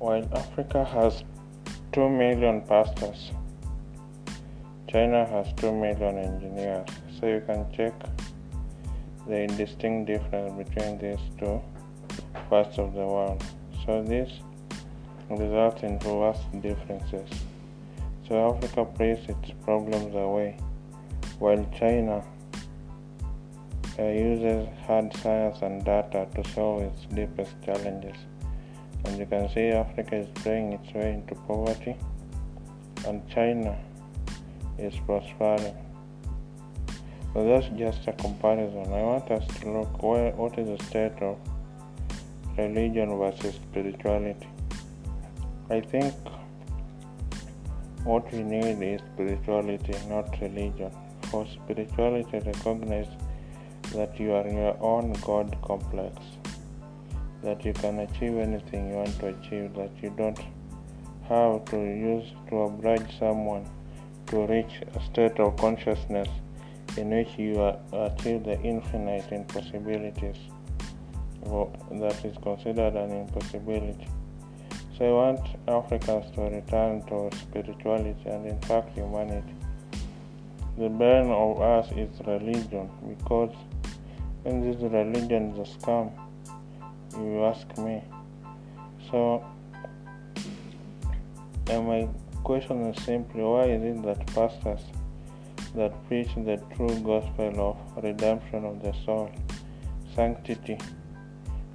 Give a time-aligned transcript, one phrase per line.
[0.00, 1.24] While Africa has
[1.90, 3.32] 2 million pastors,
[4.86, 6.86] China has 2 million engineers.
[7.18, 7.92] So you can check
[9.26, 11.60] the distinct difference between these two
[12.48, 13.42] parts of the world.
[13.84, 14.30] So this
[15.30, 17.28] results in vast differences.
[18.28, 20.58] So Africa plays its problems away,
[21.40, 22.22] while China
[23.98, 28.16] uh, uses hard science and data to solve its deepest challenges.
[29.04, 31.96] And you can see Africa is playing its way into poverty,
[33.06, 33.76] and China
[34.78, 35.74] is prospering.
[37.34, 38.92] So that's just a comparison.
[38.92, 41.38] I want us to look where, what is the state of
[42.58, 44.48] religion versus spirituality.
[45.70, 46.14] I think
[48.04, 50.90] what we need is spirituality, not religion.
[51.30, 53.08] For spirituality, recognize
[53.92, 56.14] that you are your own God complex,
[57.42, 60.38] that you can achieve anything you want to achieve, that you don't
[61.28, 63.68] have to use to oblige someone
[64.26, 66.28] to reach a state of consciousness
[66.96, 67.60] in which you
[67.92, 70.36] achieve the infinite impossibilities
[71.42, 74.08] that is considered an impossibility.
[74.96, 79.54] So I want Africans to return to spirituality and in fact humanity.
[80.76, 83.54] The burden of us is religion because
[84.42, 86.10] when this religion is a scam,
[87.18, 88.02] you ask me.
[89.10, 89.44] So
[91.70, 92.08] and my
[92.44, 94.80] question is simply why is it that pastors
[95.74, 99.30] that preach the true gospel of redemption of the soul,
[100.14, 100.78] sanctity,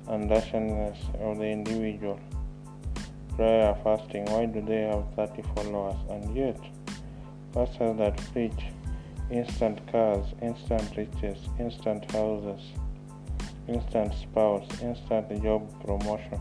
[0.07, 2.19] and righteousness of the individual,
[3.35, 5.95] prayer, fasting, why do they have 30 followers?
[6.09, 6.59] And yet,
[7.53, 8.63] pastors that preach
[9.29, 12.61] instant cars, instant riches, instant houses,
[13.67, 16.39] instant spouse, instant job promotion,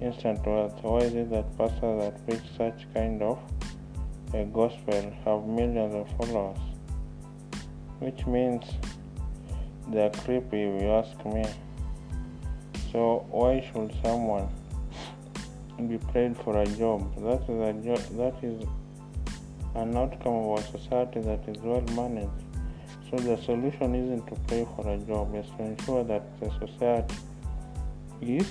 [0.00, 0.78] instant wealth.
[0.82, 3.38] Why is it that pastors that preach such kind of
[4.34, 6.58] a gospel have millions of followers?
[8.00, 8.64] Which means
[9.90, 11.44] they are creepy if you ask me.
[12.90, 14.48] So why should someone
[15.88, 17.14] be prayed for a job?
[17.22, 18.64] That is a job that is
[19.74, 22.41] an outcome of a society that is well managed.
[23.12, 27.14] So the solution isn't to pay for a job, it's to ensure that the society
[28.22, 28.50] is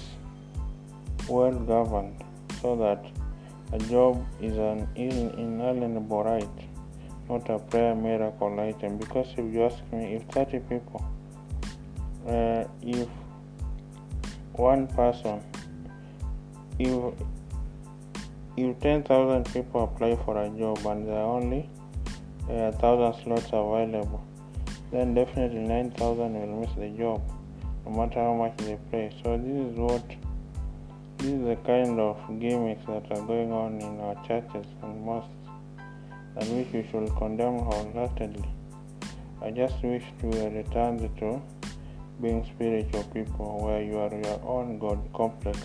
[1.28, 2.24] well governed
[2.62, 3.04] so that
[3.74, 6.58] a job is an inalienable right,
[7.28, 9.00] not a prayer miracle item.
[9.00, 11.04] Because if you ask me, if 30 people,
[12.28, 13.08] uh, if
[14.54, 15.42] one person,
[16.78, 17.16] if
[18.58, 21.68] if 10,000 people apply for a job and there are only
[22.48, 24.22] uh, thousand slots available,
[24.92, 27.22] then definitely 9,000 will miss the job,
[27.86, 29.10] no matter how much they pay.
[29.24, 30.08] So this is what
[31.18, 35.30] this is the kind of gimmicks that are going on in our churches and mosques,
[36.36, 38.50] and which we should condemn wholeheartedly.
[39.42, 41.42] I just wish we to return to
[42.22, 45.58] being spiritual people, where you are your own God complex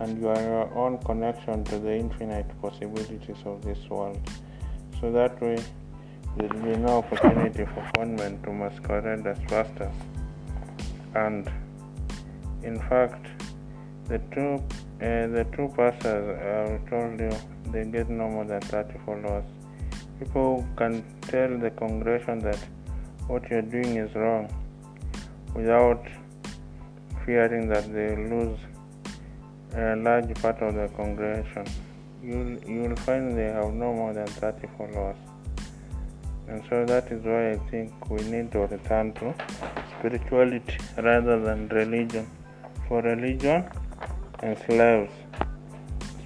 [0.00, 4.20] and you are your own connection to the infinite possibilities of this world.
[5.00, 5.58] So that way,
[6.36, 9.94] there will be no opportunity for conmen to masquerade as pastors.
[11.14, 11.50] And
[12.62, 13.26] in fact,
[14.08, 14.62] the two
[15.00, 17.32] uh, the two pastors I told you
[17.72, 19.44] they get no more than 30 followers.
[20.18, 22.58] People can tell the congregation that
[23.26, 24.48] what you're doing is wrong
[25.54, 26.06] without
[27.24, 28.58] fearing that they lose
[29.74, 31.66] a large part of the congregation,
[32.22, 35.16] you'll, you'll find they have no more than 30 followers.
[36.48, 39.34] And so that is why I think we need to return to
[39.98, 42.28] spirituality rather than religion.
[42.88, 43.64] For religion
[44.42, 45.12] enslaves,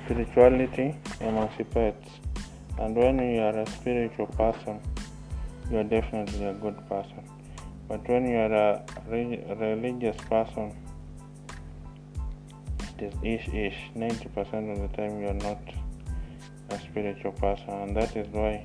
[0.04, 2.08] spirituality emancipates.
[2.78, 4.80] And when you are a spiritual person,
[5.70, 7.22] you are definitely a good person.
[7.88, 8.84] But when you are a
[9.58, 10.74] religious person,
[12.98, 15.60] it is ish ish 90% of the time you are not
[16.70, 18.64] a spiritual person and that is why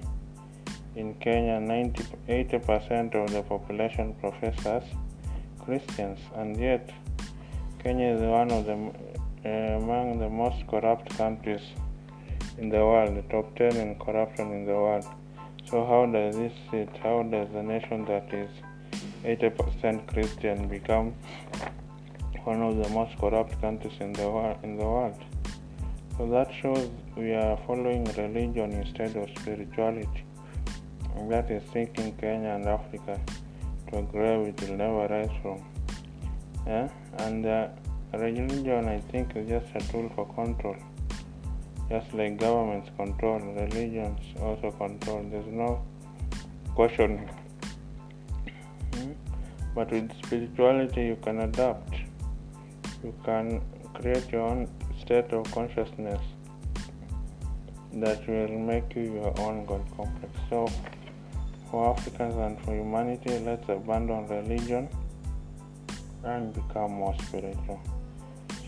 [0.96, 4.84] in Kenya 90 80% of the population professes
[5.60, 6.90] Christians and yet
[7.84, 8.78] Kenya is one of the
[9.44, 11.62] uh, among the most corrupt countries
[12.58, 15.06] in the world the top 10 in corruption in the world
[15.70, 18.50] so how does this sit how does a nation that is
[19.24, 21.14] 80% Christian become
[22.44, 24.58] one of the most corrupt countries in the world.
[24.64, 25.24] In the world.
[26.18, 30.26] So that shows we are following religion instead of spirituality.
[31.30, 33.20] That is taking Kenya and Africa
[33.90, 35.64] to a grave it will never rise from.
[36.66, 36.90] Yeah?
[37.20, 37.68] And uh,
[38.14, 40.76] religion, I think, is just a tool for control.
[41.90, 45.26] Just like governments control, religions also control.
[45.30, 45.84] There's no
[46.76, 47.30] questioning.
[48.94, 49.12] Hmm?
[49.76, 51.94] But with spirituality, you can adapt.
[53.04, 53.62] You can
[53.94, 54.70] create your own
[55.02, 56.22] state of consciousness
[57.94, 60.34] that will make you your own God complex.
[60.50, 60.68] So,
[61.72, 64.90] for Africans and for humanity, let's abandon religion
[66.24, 67.82] and become more spiritual.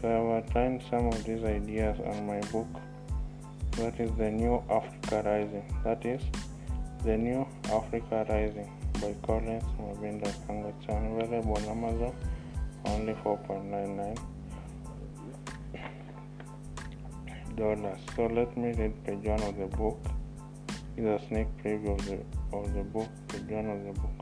[0.01, 2.67] So, I have outlined some of these ideas on my book.
[3.73, 5.65] That is the New Africa Rising.
[5.83, 6.21] That is
[7.03, 8.71] the New Africa Rising
[9.01, 12.15] by Collins Mabinda and it's available on Amazon
[12.85, 14.17] only 4.99
[17.55, 17.99] dollars.
[18.15, 19.99] So let me read page one of the book.
[20.95, 24.17] Is a sneak preview of the of the book, page one of the book.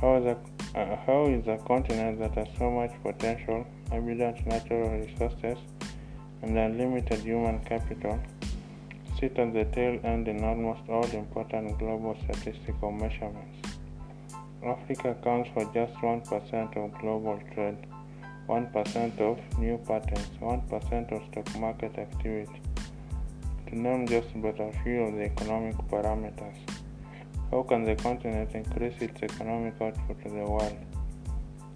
[0.00, 0.36] How is a
[0.78, 5.58] uh, how is a continent that has so much potential, abundant natural resources,
[6.42, 8.18] and unlimited human capital
[9.18, 13.68] sit at the tail end in almost all important global statistical measurements.
[14.64, 17.78] Africa accounts for just 1% of global trade
[18.48, 22.60] 1% of new patents, 1% of stock market activity,
[23.66, 26.71] to name just but a few of the economic parameters.
[27.52, 30.78] How can the continent increase its economic output to the world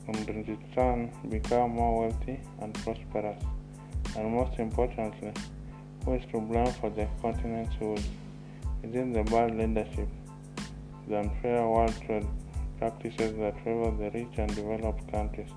[0.08, 3.44] and in turn become more wealthy and prosperous?
[4.17, 5.34] And most importantly,
[6.02, 8.00] who is to blame for the continent's woes?
[8.82, 10.08] Is it the bad leadership,
[11.08, 12.26] the unfair world trade
[12.78, 15.50] practices that favor the rich and developed countries?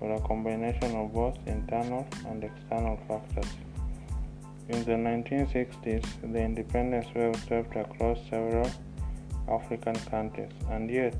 [0.00, 3.50] or a combination of both internal and external factors.
[4.68, 8.70] In the 1960s, the independence wave swept across several
[9.50, 11.14] African countries, and yet,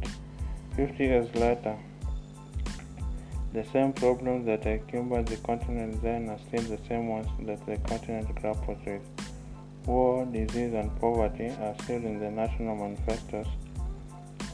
[0.77, 1.77] 50 years later,
[3.53, 7.77] the same problems that encumbered the continent then are still the same ones that the
[7.89, 9.03] continent grapples with.
[9.87, 13.47] War, disease, and poverty are still in the national manifestos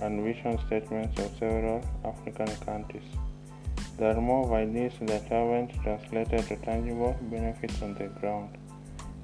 [0.00, 3.02] and vision statements of several African countries.
[3.98, 8.56] There are more ideas that haven't translated to tangible benefits on the ground.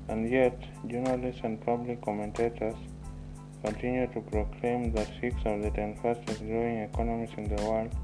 [0.09, 2.75] And yet, journalists and public commentators
[3.65, 7.95] continue to proclaim that six of the ten fastest growing economies in the world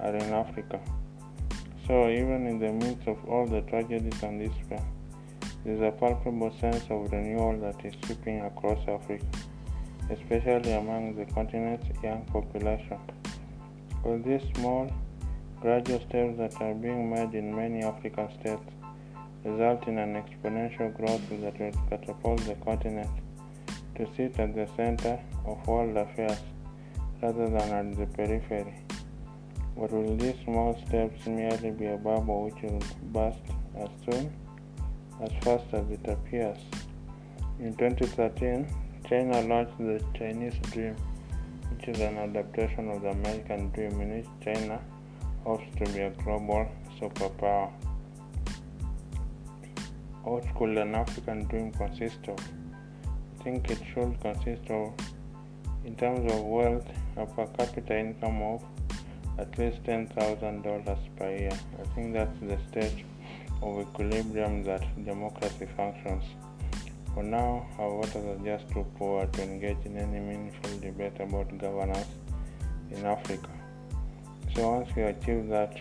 [0.00, 0.80] are in Africa.
[1.86, 4.84] So, even in the midst of all the tragedies and despair,
[5.64, 9.26] there is a palpable sense of renewal that is sweeping across Africa,
[10.10, 12.98] especially among the continent's young population.
[14.04, 14.90] All these small
[15.62, 18.68] Gradual steps that are being made in many African states
[19.44, 23.08] result in an exponential growth that will catapult the continent
[23.96, 26.38] to sit at the center of world affairs
[27.22, 28.74] rather than at the periphery.
[29.76, 33.38] But will these small steps merely be a bubble which will burst
[33.76, 34.32] as soon,
[35.22, 36.58] as fast as it appears?
[37.58, 38.66] In 2013,
[39.08, 40.96] China launched the Chinese Dream,
[41.70, 44.80] which is an adaptation of the American Dream in which China
[45.44, 46.66] hopes to be a global
[47.00, 47.70] superpower.
[50.22, 52.38] What could an African dream consist of?
[53.42, 54.94] I think it should consist of,
[55.84, 56.86] in terms of wealth,
[57.16, 58.62] a per capita income of
[59.36, 61.50] at least $10,000 per year.
[61.50, 63.04] I think that's the state
[63.60, 66.22] of equilibrium that democracy functions.
[67.14, 71.58] For now, our voters are just too poor to engage in any meaningful debate about
[71.58, 72.06] governance
[72.92, 73.50] in Africa.
[74.54, 75.80] So once we achieve that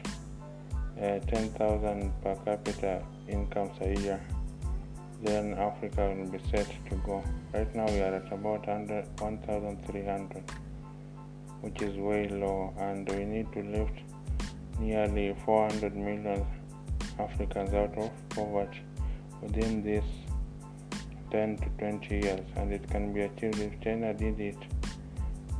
[0.99, 4.19] uh, 10,000 per capita income a year,
[5.23, 7.23] then Africa will be set to go.
[7.53, 10.43] Right now we are at about 1,300,
[11.61, 13.99] which is way low, and we need to lift
[14.79, 16.45] nearly 400 million
[17.19, 18.81] Africans out of poverty
[19.41, 20.05] within this
[21.31, 24.57] 10 to 20 years, and it can be achieved if China did it.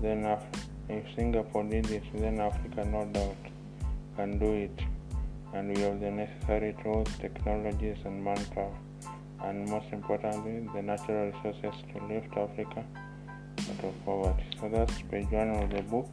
[0.01, 3.37] Then after if Singapore did it, then Africa no doubt
[4.17, 4.81] can do it,
[5.53, 8.75] and we have the necessary tools, technologies, and manpower,
[9.43, 12.85] and most importantly, the natural resources to lift Africa
[13.69, 14.45] out of poverty.
[14.59, 16.09] So that's page one of the book.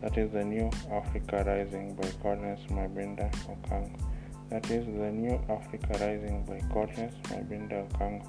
[0.00, 3.98] That is the New Africa Rising by Collins Mabinda Okango.
[4.50, 8.26] That is the New Africa Rising by Collins Mabinda Okango.